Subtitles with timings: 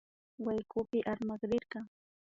[0.45, 1.79] Waykupi armakrirka